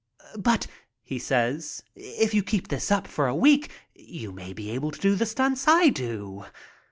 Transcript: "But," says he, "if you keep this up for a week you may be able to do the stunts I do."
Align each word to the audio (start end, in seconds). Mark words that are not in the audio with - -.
"But," 0.39 0.65
says 1.19 1.83
he, 1.93 2.01
"if 2.01 2.33
you 2.33 2.41
keep 2.41 2.69
this 2.69 2.89
up 2.89 3.05
for 3.05 3.27
a 3.27 3.35
week 3.35 3.69
you 3.93 4.31
may 4.31 4.51
be 4.51 4.71
able 4.71 4.89
to 4.89 4.99
do 4.99 5.13
the 5.13 5.27
stunts 5.27 5.67
I 5.67 5.89
do." 5.89 6.45